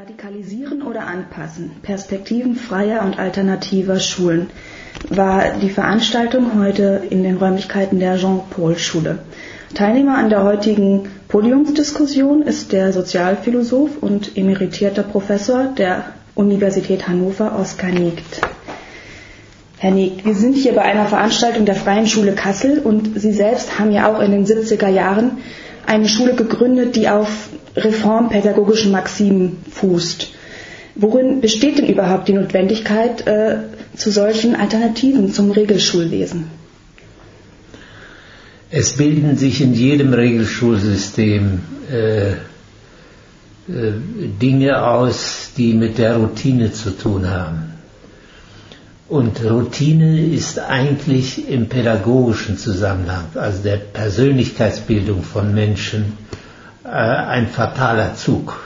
Radikalisieren 0.00 0.80
oder 0.80 1.06
anpassen? 1.06 1.72
Perspektiven 1.82 2.56
freier 2.56 3.02
und 3.02 3.18
alternativer 3.18 4.00
Schulen 4.00 4.48
war 5.10 5.58
die 5.60 5.68
Veranstaltung 5.68 6.58
heute 6.58 7.02
in 7.10 7.22
den 7.22 7.36
Räumlichkeiten 7.36 8.00
der 8.00 8.16
Jean-Paul-Schule. 8.16 9.18
Teilnehmer 9.74 10.16
an 10.16 10.30
der 10.30 10.42
heutigen 10.42 11.10
Podiumsdiskussion 11.28 12.40
ist 12.40 12.72
der 12.72 12.94
Sozialphilosoph 12.94 13.98
und 14.00 14.38
emeritierter 14.38 15.02
Professor 15.02 15.64
der 15.76 16.04
Universität 16.34 17.06
Hannover, 17.06 17.58
Oskar 17.58 17.90
Niegt. 17.90 18.40
Herr 19.76 19.90
Niegt, 19.90 20.24
wir 20.24 20.34
sind 20.34 20.54
hier 20.54 20.72
bei 20.72 20.82
einer 20.82 21.04
Veranstaltung 21.04 21.66
der 21.66 21.76
Freien 21.76 22.06
Schule 22.06 22.32
Kassel 22.32 22.78
und 22.78 23.20
Sie 23.20 23.32
selbst 23.32 23.78
haben 23.78 23.92
ja 23.92 24.10
auch 24.10 24.20
in 24.20 24.30
den 24.30 24.46
70er 24.46 24.88
Jahren 24.88 25.32
eine 25.86 26.08
Schule 26.08 26.34
gegründet, 26.36 26.96
die 26.96 27.10
auf 27.10 27.49
reformpädagogischen 27.76 28.92
Maximen 28.92 29.58
fußt. 29.70 30.28
Worin 30.96 31.40
besteht 31.40 31.78
denn 31.78 31.88
überhaupt 31.88 32.28
die 32.28 32.32
Notwendigkeit 32.32 33.26
äh, 33.26 33.58
zu 33.96 34.10
solchen 34.10 34.56
Alternativen 34.56 35.32
zum 35.32 35.50
Regelschulwesen? 35.50 36.46
Es 38.70 38.94
bilden 38.94 39.36
sich 39.36 39.60
in 39.60 39.74
jedem 39.74 40.12
Regelschulsystem 40.12 41.60
äh, 41.90 42.30
äh, 42.30 42.34
Dinge 44.40 44.84
aus, 44.86 45.50
die 45.56 45.74
mit 45.74 45.98
der 45.98 46.16
Routine 46.16 46.72
zu 46.72 46.90
tun 46.90 47.28
haben. 47.28 47.70
Und 49.08 49.42
Routine 49.44 50.24
ist 50.24 50.60
eigentlich 50.60 51.48
im 51.50 51.68
pädagogischen 51.68 52.58
Zusammenhang, 52.58 53.24
also 53.34 53.60
der 53.64 53.76
Persönlichkeitsbildung 53.78 55.24
von 55.24 55.52
Menschen, 55.52 56.12
ein 56.84 57.48
fataler 57.48 58.14
Zug. 58.14 58.58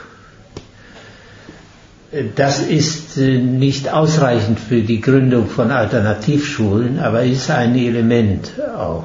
Das 2.36 2.60
ist 2.60 3.18
äh, 3.18 3.38
nicht 3.38 3.88
ausreichend 3.92 4.60
für 4.60 4.82
die 4.82 5.00
Gründung 5.00 5.48
von 5.48 5.72
Alternativschulen, 5.72 7.00
aber 7.00 7.24
ist 7.24 7.50
ein 7.50 7.74
Element 7.76 8.52
auch. 8.78 9.04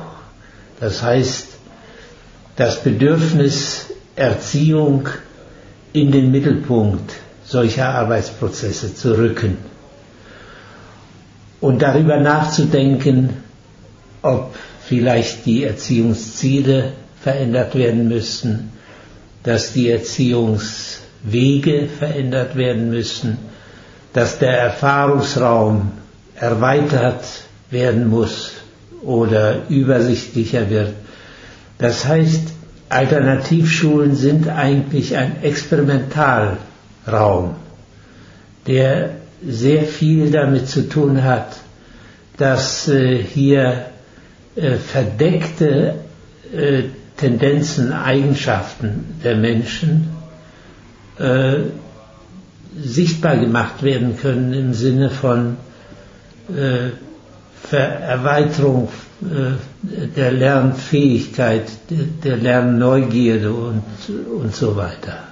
Das 0.79 1.01
heißt, 1.01 1.47
das 2.55 2.83
Bedürfnis 2.83 3.87
Erziehung 4.15 5.09
in 5.93 6.11
den 6.11 6.29
Mittelpunkt 6.31 7.11
solcher 7.43 7.89
Arbeitsprozesse 7.95 8.93
zu 8.93 9.17
rücken 9.17 9.57
und 11.61 11.81
darüber 11.81 12.19
nachzudenken, 12.19 13.37
ob 14.21 14.53
vielleicht 14.85 15.45
die 15.45 15.63
Erziehungsziele 15.63 16.91
verändert 17.21 17.75
werden 17.75 18.07
müssten, 18.07 18.71
dass 19.49 19.73
die 19.73 19.89
Erziehungswege 19.89 21.87
verändert 21.87 22.55
werden 22.55 22.91
müssen, 22.91 23.39
dass 24.13 24.37
der 24.37 24.55
Erfahrungsraum 24.59 25.93
erweitert 26.35 27.23
werden 27.71 28.07
muss 28.09 28.51
oder 29.01 29.67
übersichtlicher 29.67 30.69
wird. 30.69 30.93
Das 31.79 32.05
heißt, 32.05 32.43
Alternativschulen 32.89 34.15
sind 34.15 34.49
eigentlich 34.49 35.17
ein 35.17 35.41
Experimentalraum, 35.41 37.55
der 38.67 39.15
sehr 39.43 39.83
viel 39.85 40.29
damit 40.29 40.69
zu 40.69 40.87
tun 40.87 41.23
hat, 41.23 41.55
dass 42.37 42.87
äh, 42.87 43.17
hier 43.17 43.87
äh, 44.55 44.75
verdeckte 44.75 45.95
äh, 46.55 46.83
Tendenzen, 47.19 47.91
Eigenschaften 47.91 49.19
der 49.23 49.35
Menschen 49.35 50.09
äh, 51.19 51.55
sichtbar 52.81 53.37
gemacht 53.37 53.83
werden 53.83 54.17
können 54.17 54.53
im 54.53 54.73
Sinne 54.73 55.09
von 55.09 55.57
äh, 56.55 56.89
Erweiterung 57.75 58.87
äh, 59.21 59.57
der 60.15 60.31
Lernfähigkeit, 60.31 61.63
der, 62.23 62.37
Lernneugierde 62.37 63.51
und, 63.51 63.83
und 64.41 64.55
so 64.55 64.75
weiter. 64.75 65.23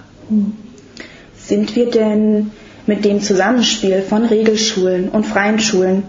Sind 1.38 1.75
wir 1.75 1.89
denn 1.89 2.51
mit 2.85 3.06
dem 3.06 3.22
Zusammenspiel 3.22 4.01
von 4.01 4.25
Regelschulen 4.25 5.09
und 5.09 5.25
freien 5.25 5.59
Schulen 5.59 6.03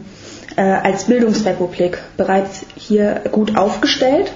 äh, 0.57 0.63
als 0.63 1.05
Bildungsrepublik 1.05 1.99
bereits 2.17 2.67
hier 2.77 3.23
gut 3.31 3.57
aufgestellt? 3.57 4.33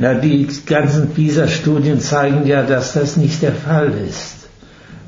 Na, 0.00 0.14
die 0.14 0.48
ganzen 0.64 1.10
PISA-Studien 1.10 2.00
zeigen 2.00 2.46
ja, 2.46 2.62
dass 2.62 2.94
das 2.94 3.18
nicht 3.18 3.42
der 3.42 3.52
Fall 3.52 3.92
ist. 4.08 4.48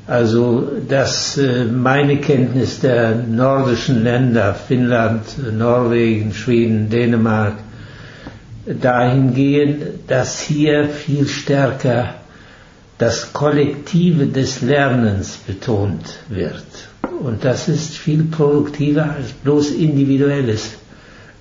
Also, 0.05 0.69
dass 0.87 1.35
äh, 1.35 1.65
meine 1.65 2.17
Kenntnis 2.17 2.79
der 2.79 3.15
nordischen 3.15 4.03
Länder, 4.03 4.53
Finnland, 4.53 5.23
Norwegen, 5.51 6.31
Schweden, 6.31 6.91
Dänemark, 6.91 7.55
dahin 8.67 9.33
gehen, 9.33 9.81
dass 10.07 10.39
hier 10.41 10.87
viel 10.87 11.27
stärker 11.27 12.13
das 12.99 13.33
Kollektive 13.33 14.27
des 14.27 14.61
Lernens 14.61 15.37
betont 15.37 16.17
wird. 16.29 16.67
Und 17.23 17.43
das 17.43 17.67
ist 17.67 17.97
viel 17.97 18.25
produktiver 18.25 19.15
als 19.17 19.31
bloß 19.31 19.71
individuelles 19.71 20.75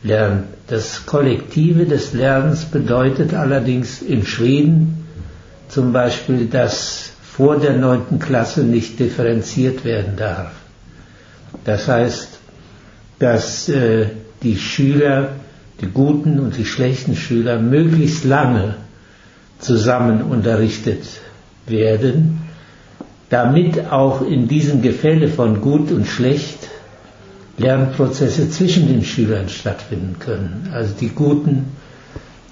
Lernen. 0.03 0.45
Das 0.67 1.07
Kollektive 1.07 1.87
des 1.87 2.13
Lernens 2.13 2.65
bedeutet 2.65 3.35
allerdings 3.35 4.03
in 4.03 4.25
Schweden 4.25 5.05
zum 5.69 5.93
Beispiel, 5.93 6.47
dass 6.47 7.11
vor 7.23 7.59
der 7.59 7.77
neunten 7.77 8.19
Klasse 8.19 8.63
nicht 8.63 8.99
differenziert 8.99 9.85
werden 9.85 10.17
darf. 10.17 10.51
Das 11.65 11.89
heißt, 11.89 12.29
dass 13.19 13.69
äh, 13.69 14.07
die 14.43 14.57
Schüler, 14.57 15.37
die 15.81 15.87
guten 15.87 16.41
und 16.41 16.59
die 16.59 16.65
schlechten 16.67 17.15
Schüler 17.15 17.59
möglichst 17.59 18.25
lange 18.25 18.75
zusammen 19.59 20.23
unterrichtet 20.23 21.05
werden, 21.67 22.41
damit 23.31 23.91
auch 23.91 24.21
in 24.21 24.49
diesem 24.49 24.83
Gefälle 24.83 25.29
von 25.29 25.61
gut 25.61 25.91
und 25.93 26.07
schlecht 26.07 26.69
Lernprozesse 27.59 28.51
zwischen 28.51 28.89
den 28.89 29.05
Schülern 29.05 29.49
stattfinden 29.49 30.17
können. 30.19 30.71
Also 30.73 30.95
die 30.99 31.11
Guten, 31.11 31.67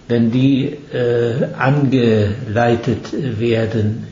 wenn 0.08 0.30
die 0.30 0.76
äh, 0.92 1.46
angeleitet 1.58 3.12
werden, 3.38 4.06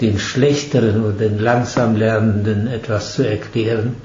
den 0.00 0.18
Schlechteren 0.18 1.04
oder 1.04 1.12
den 1.28 1.38
langsam 1.38 1.96
Lernenden 1.96 2.66
etwas 2.66 3.14
zu 3.14 3.26
erklären, 3.28 3.96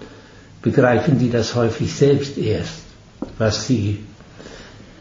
begreifen 0.61 1.17
die 1.17 1.29
das 1.31 1.55
häufig 1.55 1.93
selbst 1.93 2.37
erst, 2.37 2.81
was 3.37 3.65
sie 3.67 3.99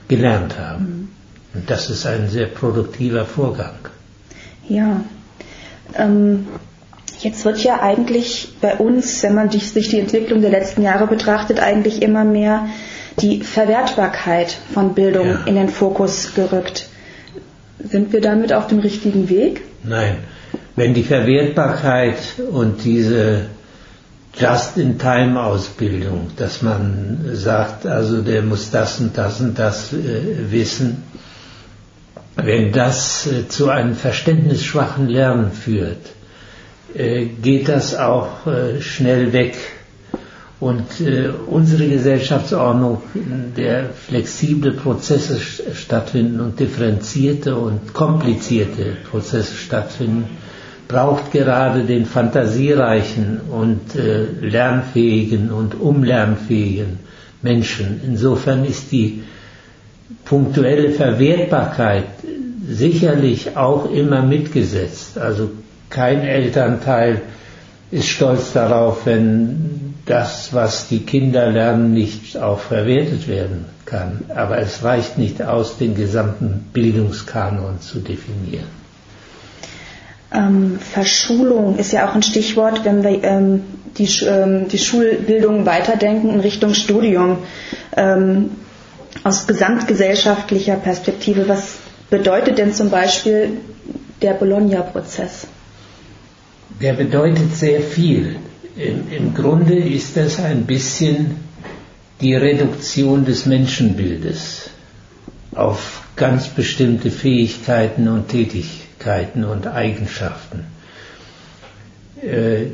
gelernt 0.08 0.58
haben. 0.58 1.10
Und 1.54 1.68
das 1.70 1.91
ist 1.91 2.06
ein 2.06 2.28
sehr 2.28 2.47
produktiver 2.47 3.24
Vorgang. 3.24 3.74
Ja, 4.68 5.00
ähm, 5.94 6.47
jetzt 7.21 7.44
wird 7.44 7.62
ja 7.62 7.81
eigentlich 7.81 8.54
bei 8.60 8.77
uns, 8.77 9.22
wenn 9.22 9.34
man 9.34 9.50
sich 9.50 9.72
die 9.72 10.00
Entwicklung 10.00 10.41
der 10.41 10.50
letzten 10.50 10.82
Jahre 10.82 11.06
betrachtet, 11.06 11.60
eigentlich 11.60 12.03
immer 12.03 12.25
mehr 12.25 12.69
die 13.21 13.41
Verwertbarkeit 13.43 14.56
von 14.72 14.94
Bildung 14.94 15.27
ja. 15.27 15.41
in 15.47 15.54
den 15.54 15.69
Fokus 15.69 16.34
gerückt. 16.34 16.88
Sind 17.78 18.12
wir 18.12 18.21
damit 18.21 18.53
auf 18.53 18.66
dem 18.66 18.81
richtigen 18.81 19.28
Weg? 19.28 19.62
Nein. 19.82 20.19
Wenn 20.75 20.93
die 20.93 21.04
Verwertbarkeit 21.04 22.19
und 22.50 22.84
diese 22.84 23.47
Just-in-Time-Ausbildung, 24.38 26.31
dass 26.37 26.60
man 26.60 27.31
sagt, 27.33 27.87
also 27.87 28.21
der 28.21 28.43
muss 28.43 28.71
das 28.71 29.00
und 29.00 29.16
das 29.16 29.41
und 29.41 29.59
das 29.59 29.94
äh, 29.94 30.50
wissen, 30.50 31.03
wenn 32.34 32.72
das 32.72 33.27
äh, 33.27 33.48
zu 33.48 33.71
einem 33.71 33.94
verständnisschwachen 33.94 35.09
Lernen 35.09 35.53
führt, 35.53 36.04
geht 37.42 37.68
das 37.68 37.94
auch 37.94 38.47
äh, 38.47 38.80
schnell 38.80 39.32
weg. 39.32 39.56
Und 40.59 40.86
unsere 41.48 41.86
Gesellschaftsordnung, 41.86 43.03
in 43.15 43.53
der 43.54 43.91
flexible 43.91 44.72
Prozesse 44.72 45.38
stattfinden 45.38 46.41
und 46.41 46.59
differenzierte 46.59 47.56
und 47.56 47.92
komplizierte 47.92 48.97
Prozesse 49.10 49.54
stattfinden, 49.54 50.24
braucht 50.88 51.30
gerade 51.30 51.82
den 51.84 52.06
fantasiereichen 52.06 53.42
und 53.50 53.82
lernfähigen 54.41 55.53
und 55.53 55.78
umlernfähigen 55.78 57.00
Menschen. 57.42 58.00
Insofern 58.06 58.65
ist 58.65 58.92
die 58.92 59.24
punktuelle 60.24 60.91
Verwertbarkeit 60.92 62.06
sicherlich 62.66 63.59
auch 63.59 63.91
immer 63.92 64.22
mitgesetzt. 64.22 65.18
Also 65.18 65.50
kein 65.91 66.22
Elternteil 66.22 67.22
ist 67.91 68.09
stolz 68.09 68.53
darauf, 68.53 69.06
wenn 69.06 69.94
das, 70.06 70.53
was 70.53 70.88
die 70.88 71.00
Kinder 71.00 71.50
lernen, 71.50 71.92
nicht 71.92 72.36
auch 72.36 72.60
verwertet 72.60 73.28
werden 73.28 73.66
kann. 73.84 74.24
Aber 74.34 74.59
es 74.59 74.83
reicht 74.83 75.18
nicht 75.18 75.42
aus, 75.42 75.78
den 75.78 75.94
gesamten 75.94 76.68
Bildungskanon 76.72 77.80
zu 77.80 77.98
definieren. 78.00 78.66
Ähm, 80.33 80.78
Verschulung 80.78 81.78
ist 81.78 81.92
ja 81.92 82.09
auch 82.09 82.15
ein 82.15 82.22
Stichwort, 82.22 82.84
wenn 82.84 83.03
wir 83.03 83.22
ähm, 83.22 83.62
die, 83.97 84.09
ähm, 84.24 84.68
die, 84.68 84.78
Schulbildung 84.78 85.66
weiterdenken 85.66 86.30
in 86.30 86.41
Richtung 86.41 86.74
Studium. 86.74 87.38
Ähm, 87.97 88.50
aus 89.24 89.47
gesamtgesellschaftlicher 89.47 90.77
Perspektive, 90.77 91.48
was 91.48 91.77
bedeutet 92.10 92.59
denn 92.59 92.74
zum 92.74 92.91
Beispiel 92.91 93.59
der 94.21 94.34
Bologna-Prozess? 94.34 95.47
Der 96.80 96.92
bedeutet 96.92 97.56
sehr 97.56 97.80
viel. 97.80 98.36
Im, 98.76 99.10
Im 99.10 99.34
Grunde 99.34 99.76
ist 99.76 100.16
das 100.16 100.38
ein 100.38 100.66
bisschen 100.66 101.36
die 102.20 102.34
Reduktion 102.34 103.24
des 103.24 103.46
Menschenbildes 103.46 104.70
auf 105.54 106.02
ganz 106.16 106.48
bestimmte 106.48 107.10
Fähigkeiten 107.10 108.08
und 108.08 108.28
Tätigkeiten 108.28 109.44
und 109.44 109.66
Eigenschaften. 109.66 110.64
Äh, 112.22 112.66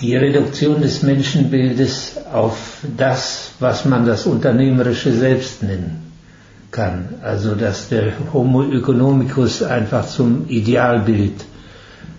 die 0.00 0.16
Reduktion 0.16 0.80
des 0.80 1.02
Menschenbildes 1.02 2.16
auf 2.32 2.78
das, 2.96 3.52
was 3.60 3.84
man 3.84 4.04
das 4.04 4.26
unternehmerische 4.26 5.12
Selbst 5.12 5.62
nennen 5.62 6.12
kann. 6.72 7.14
Also 7.22 7.54
dass 7.54 7.88
der 7.88 8.12
Homo 8.32 8.64
economicus 8.64 9.62
einfach 9.62 10.08
zum 10.08 10.48
Idealbild 10.48 11.44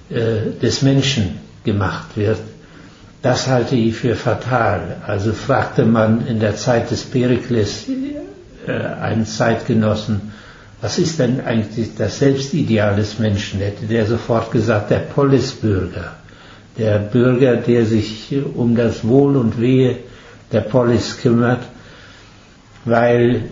des 0.10 0.82
Menschen 0.82 1.40
gemacht 1.64 2.16
wird. 2.16 2.38
Das 3.22 3.48
halte 3.48 3.76
ich 3.76 3.96
für 3.96 4.16
fatal. 4.16 4.98
Also 5.06 5.34
fragte 5.34 5.84
man 5.84 6.28
in 6.28 6.40
der 6.40 6.56
Zeit 6.56 6.92
des 6.92 7.04
Perikles 7.04 7.86
äh, 8.68 8.72
einen 8.72 9.26
Zeitgenossen, 9.26 10.34
was 10.82 11.00
ist 11.00 11.18
denn 11.18 11.42
eigentlich 11.42 11.96
das 11.98 12.20
Selbstideal 12.20 12.96
des 12.96 13.18
Menschen? 13.18 13.62
Hätte 13.62 13.88
der 13.88 14.06
sofort 14.06 14.52
gesagt, 14.52 14.92
der 14.92 15.00
Polisbürger. 15.00 16.16
Der 16.78 17.00
Bürger, 17.00 17.56
der 17.56 17.86
sich 17.86 18.36
um 18.54 18.76
das 18.76 19.08
Wohl 19.08 19.38
und 19.38 19.60
Wehe 19.60 19.98
der 20.52 20.62
Polis 20.62 21.18
kümmert, 21.18 21.64
weil 22.84 23.50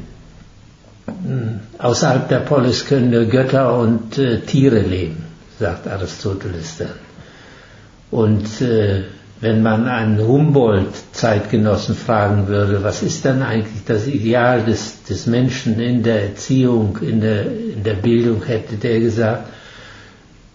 hm, 1.07 1.61
außerhalb 1.79 2.29
der 2.29 2.39
Polis 2.41 2.85
können 2.85 3.09
nur 3.09 3.25
Götter 3.25 3.79
und 3.79 4.17
äh, 4.17 4.41
Tiere 4.41 4.79
leben, 4.81 5.22
sagt 5.63 5.87
Aristoteles 5.87 6.77
dann. 6.77 6.99
Und 8.11 8.61
äh, 8.61 9.03
wenn 9.39 9.63
man 9.63 9.87
einen 9.87 10.19
Humboldt-Zeitgenossen 10.19 11.95
fragen 11.95 12.47
würde, 12.49 12.83
was 12.83 13.01
ist 13.01 13.23
denn 13.23 13.41
eigentlich 13.41 13.85
das 13.85 14.05
Ideal 14.07 14.63
des, 14.65 15.03
des 15.03 15.25
Menschen 15.25 15.79
in 15.79 16.03
der 16.03 16.21
Erziehung, 16.29 16.97
in 17.01 17.21
der, 17.21 17.43
in 17.45 17.81
der 17.83 17.93
Bildung, 17.93 18.43
hätte 18.43 18.75
der 18.75 18.99
gesagt, 18.99 19.47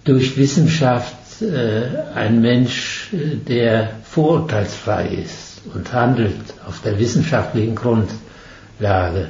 durch 0.04 0.36
Wissenschaft 0.36 1.16
äh, 1.40 1.84
ein 2.14 2.42
Mensch, 2.42 3.10
äh, 3.14 3.36
der 3.36 3.90
vorurteilsfrei 4.04 5.08
ist 5.24 5.62
und 5.74 5.90
handelt 5.94 6.36
auf 6.66 6.82
der 6.82 6.98
wissenschaftlichen 6.98 7.74
Grundlage. 7.74 9.28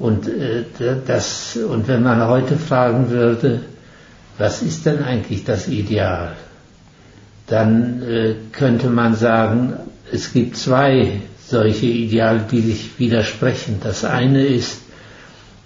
Und, 0.00 0.26
äh, 0.28 0.64
das, 1.06 1.56
und 1.56 1.86
wenn 1.86 2.02
man 2.02 2.26
heute 2.26 2.56
fragen 2.56 3.08
würde, 3.10 3.60
was 4.38 4.62
ist 4.62 4.86
denn 4.86 5.02
eigentlich 5.02 5.44
das 5.44 5.68
Ideal? 5.68 6.36
dann 7.46 8.02
äh, 8.02 8.34
könnte 8.52 8.88
man 8.88 9.14
sagen, 9.14 9.74
es 10.12 10.32
gibt 10.32 10.56
zwei 10.56 11.20
solche 11.46 11.86
Ideale, 11.86 12.40
die 12.50 12.60
sich 12.60 12.98
widersprechen. 12.98 13.80
Das 13.82 14.04
eine 14.04 14.44
ist, 14.44 14.80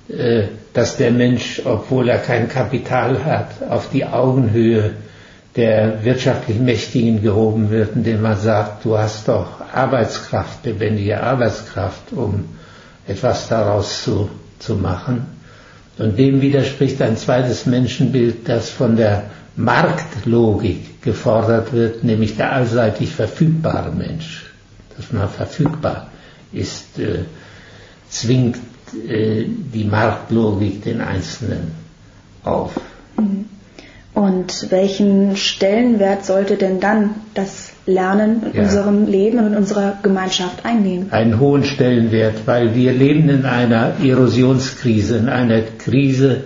äh, 0.08 0.44
dass 0.74 0.96
der 0.98 1.10
Mensch, 1.10 1.62
obwohl 1.64 2.08
er 2.08 2.18
kein 2.18 2.48
Kapital 2.48 3.24
hat, 3.24 3.62
auf 3.68 3.90
die 3.90 4.04
Augenhöhe 4.04 4.92
der 5.56 6.04
wirtschaftlich 6.04 6.60
Mächtigen 6.60 7.22
gehoben 7.22 7.70
wird, 7.70 7.96
indem 7.96 8.22
man 8.22 8.38
sagt, 8.38 8.84
du 8.84 8.96
hast 8.96 9.26
doch 9.26 9.60
Arbeitskraft, 9.74 10.64
lebendige 10.64 11.20
Arbeitskraft, 11.20 12.12
um 12.12 12.44
etwas 13.08 13.48
daraus 13.48 14.04
zu, 14.04 14.30
zu 14.60 14.76
machen. 14.76 15.26
Und 16.00 16.18
dem 16.18 16.40
widerspricht 16.40 17.02
ein 17.02 17.18
zweites 17.18 17.66
Menschenbild, 17.66 18.48
das 18.48 18.70
von 18.70 18.96
der 18.96 19.24
Marktlogik 19.54 21.02
gefordert 21.02 21.74
wird, 21.74 22.04
nämlich 22.04 22.36
der 22.36 22.52
allseitig 22.52 23.10
verfügbare 23.10 23.92
Mensch, 23.92 24.50
dass 24.96 25.12
man 25.12 25.28
verfügbar 25.28 26.10
ist, 26.54 26.98
äh, 26.98 27.24
zwingt 28.08 28.56
äh, 29.08 29.44
die 29.44 29.84
Marktlogik 29.84 30.84
den 30.84 31.02
Einzelnen 31.02 31.72
auf. 32.44 32.80
Und 34.14 34.70
welchen 34.70 35.36
Stellenwert 35.36 36.24
sollte 36.24 36.56
denn 36.56 36.80
dann 36.80 37.14
das 37.34 37.69
Lernen 37.90 38.42
in 38.46 38.54
ja. 38.54 38.62
unserem 38.62 39.06
Leben 39.06 39.38
und 39.38 39.46
in 39.48 39.56
unserer 39.56 39.98
Gemeinschaft 40.02 40.64
einnehmen? 40.64 41.12
Einen 41.12 41.38
hohen 41.38 41.64
Stellenwert, 41.64 42.46
weil 42.46 42.74
wir 42.74 42.92
leben 42.92 43.28
in 43.28 43.44
einer 43.44 43.92
Erosionskrise, 44.02 45.16
in 45.16 45.28
einer 45.28 45.60
Krise, 45.78 46.44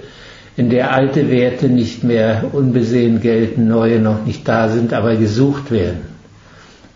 in 0.56 0.70
der 0.70 0.92
alte 0.92 1.30
Werte 1.30 1.68
nicht 1.68 2.04
mehr 2.04 2.44
unbesehen 2.52 3.20
gelten, 3.20 3.68
neue 3.68 4.00
noch 4.00 4.24
nicht 4.24 4.46
da 4.48 4.68
sind, 4.68 4.92
aber 4.92 5.16
gesucht 5.16 5.70
werden. 5.70 6.02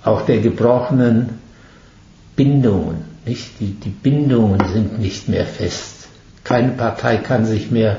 Auch 0.04 0.22
der 0.22 0.38
gebrochenen 0.38 1.30
Bindungen, 2.36 2.98
nicht? 3.26 3.60
Die, 3.60 3.72
die 3.72 3.90
Bindungen 3.90 4.60
sind 4.72 4.98
nicht 5.00 5.28
mehr 5.28 5.44
fest. 5.44 6.08
Keine 6.44 6.72
Partei 6.72 7.16
kann 7.18 7.44
sich 7.44 7.70
mehr 7.70 7.98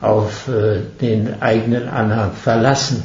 auf 0.00 0.48
äh, 0.48 0.80
den 1.00 1.42
eigenen 1.42 1.88
Anhang 1.88 2.32
verlassen. 2.32 3.02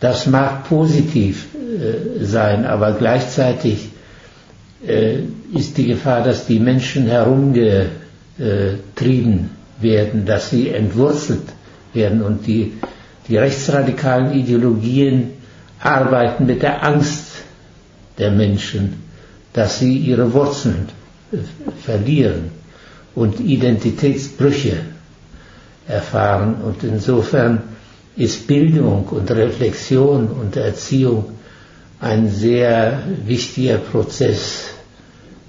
Das 0.00 0.26
mag 0.26 0.68
positiv 0.68 1.46
äh, 1.54 2.24
sein, 2.24 2.64
aber 2.66 2.92
gleichzeitig 2.92 3.88
äh, 4.86 5.18
ist 5.54 5.76
die 5.76 5.86
Gefahr, 5.86 6.22
dass 6.22 6.46
die 6.46 6.60
Menschen 6.60 7.06
herumgetrieben 7.06 9.50
werden, 9.80 10.24
dass 10.26 10.50
sie 10.50 10.68
entwurzelt 10.70 11.42
werden 11.94 12.22
und 12.22 12.46
die, 12.46 12.72
die 13.28 13.36
rechtsradikalen 13.36 14.32
Ideologien 14.38 15.30
arbeiten 15.80 16.46
mit 16.46 16.62
der 16.62 16.84
Angst 16.84 17.24
der 18.18 18.30
Menschen, 18.30 19.02
dass 19.52 19.78
sie 19.78 19.96
ihre 19.96 20.32
Wurzeln 20.32 20.88
verlieren 21.84 22.50
und 23.14 23.40
Identitätsbrüche 23.40 24.76
erfahren. 25.86 26.56
Und 26.64 26.82
insofern 26.84 27.62
ist 28.18 28.46
Bildung 28.48 29.04
und 29.04 29.30
Reflexion 29.30 30.26
und 30.28 30.56
Erziehung 30.56 31.24
ein 32.00 32.28
sehr 32.30 33.02
wichtiger 33.24 33.78
Prozess, 33.78 34.64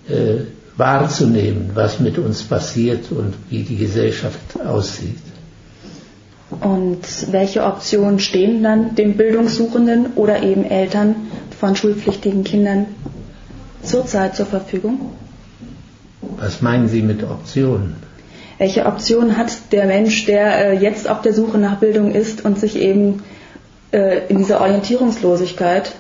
äh, 0.07 0.41
wahrzunehmen, 0.77 1.71
was 1.73 1.99
mit 1.99 2.17
uns 2.17 2.43
passiert 2.43 3.11
und 3.11 3.33
wie 3.49 3.63
die 3.63 3.75
Gesellschaft 3.75 4.39
aussieht. 4.65 5.17
Und 6.61 7.31
welche 7.31 7.63
Optionen 7.63 8.19
stehen 8.19 8.63
dann 8.63 8.95
den 8.95 9.17
Bildungssuchenden 9.17 10.13
oder 10.15 10.41
eben 10.41 10.63
Eltern 10.63 11.15
von 11.59 11.75
schulpflichtigen 11.75 12.43
Kindern 12.43 12.85
zurzeit 13.83 14.35
zur 14.35 14.45
Verfügung? 14.45 15.11
Was 16.37 16.61
meinen 16.61 16.87
Sie 16.87 17.01
mit 17.01 17.23
Optionen? 17.23 17.95
Welche 18.59 18.85
Optionen 18.85 19.37
hat 19.37 19.51
der 19.71 19.85
Mensch, 19.87 20.25
der 20.25 20.71
äh, 20.71 20.77
jetzt 20.77 21.09
auf 21.09 21.21
der 21.21 21.33
Suche 21.33 21.57
nach 21.57 21.77
Bildung 21.79 22.11
ist 22.11 22.45
und 22.45 22.59
sich 22.59 22.75
eben 22.77 23.23
äh, 23.91 24.27
in 24.27 24.37
dieser 24.37 24.61
Orientierungslosigkeit 24.61 25.93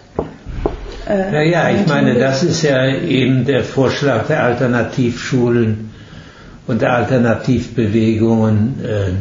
äh, 1.09 1.31
naja, 1.31 1.71
ich 1.71 1.87
meine, 1.87 2.19
das 2.19 2.43
ist 2.43 2.61
ja 2.61 2.85
eben 2.87 3.45
der 3.45 3.63
Vorschlag 3.63 4.27
der 4.27 4.43
Alternativschulen 4.43 5.89
und 6.67 6.81
der 6.83 6.93
Alternativbewegungen, 6.93 8.75
äh, 8.85 9.11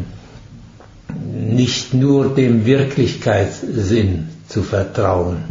nicht 1.54 1.94
nur 1.94 2.34
dem 2.34 2.66
Wirklichkeitssinn 2.66 4.28
zu 4.48 4.62
vertrauen. 4.62 5.44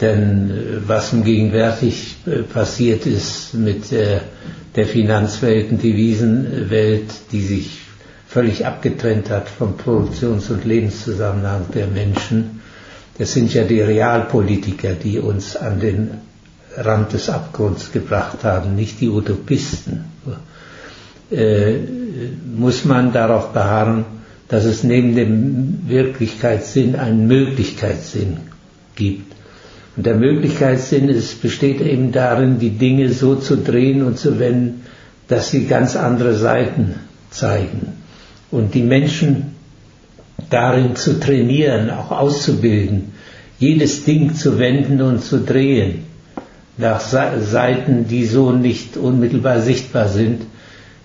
Denn 0.00 0.50
äh, 0.50 0.54
was 0.88 1.12
gegenwärtig 1.22 2.11
äh, 2.11 2.11
passiert 2.52 3.06
ist 3.06 3.54
mit 3.54 3.90
der, 3.90 4.22
der 4.76 4.86
Finanzwelt 4.86 5.70
und 5.72 5.82
Devisenwelt, 5.82 7.10
die 7.32 7.42
sich 7.42 7.78
völlig 8.26 8.64
abgetrennt 8.66 9.28
hat 9.30 9.48
vom 9.48 9.76
Produktions- 9.76 10.48
und 10.50 10.64
Lebenszusammenhang 10.64 11.66
der 11.74 11.86
Menschen, 11.86 12.60
das 13.18 13.34
sind 13.34 13.52
ja 13.52 13.64
die 13.64 13.80
Realpolitiker, 13.80 14.94
die 14.94 15.18
uns 15.18 15.54
an 15.56 15.80
den 15.80 16.10
Rand 16.76 17.12
des 17.12 17.28
Abgrunds 17.28 17.92
gebracht 17.92 18.42
haben, 18.44 18.74
nicht 18.74 19.00
die 19.00 19.10
Utopisten. 19.10 20.04
Äh, 21.30 21.74
muss 22.56 22.84
man 22.84 23.12
darauf 23.12 23.52
beharren, 23.52 24.04
dass 24.48 24.64
es 24.64 24.82
neben 24.82 25.14
dem 25.14 25.80
Wirklichkeitssinn 25.88 26.96
einen 26.96 27.26
Möglichkeitssinn 27.26 28.38
gibt. 28.94 29.32
Und 29.96 30.06
der 30.06 30.14
Möglichkeitssinn 30.14 31.08
ist, 31.08 31.42
besteht 31.42 31.80
eben 31.80 32.12
darin, 32.12 32.58
die 32.58 32.70
Dinge 32.70 33.10
so 33.10 33.34
zu 33.36 33.56
drehen 33.56 34.02
und 34.02 34.18
zu 34.18 34.38
wenden, 34.38 34.82
dass 35.28 35.50
sie 35.50 35.66
ganz 35.66 35.96
andere 35.96 36.34
Seiten 36.34 36.94
zeigen. 37.30 37.92
Und 38.50 38.74
die 38.74 38.82
Menschen 38.82 39.54
darin 40.50 40.96
zu 40.96 41.20
trainieren, 41.20 41.90
auch 41.90 42.10
auszubilden, 42.10 43.12
jedes 43.58 44.04
Ding 44.04 44.34
zu 44.34 44.58
wenden 44.58 45.00
und 45.02 45.22
zu 45.22 45.38
drehen, 45.40 46.04
nach 46.78 47.00
Seiten, 47.00 48.08
die 48.08 48.24
so 48.24 48.50
nicht 48.50 48.96
unmittelbar 48.96 49.60
sichtbar 49.60 50.08
sind, 50.08 50.42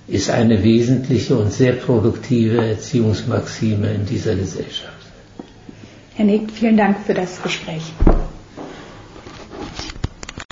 ist 0.07 0.29
eine 0.29 0.63
wesentliche 0.63 1.37
und 1.37 1.51
sehr 1.51 1.73
produktive 1.73 2.65
Erziehungsmaxime 2.65 3.93
in 3.93 4.05
dieser 4.05 4.35
Gesellschaft. 4.35 4.93
Herr 6.15 6.25
Nick, 6.25 6.51
vielen 6.51 6.77
Dank 6.77 6.97
für 7.05 7.13
das 7.13 7.43
Gespräch. 7.43 7.83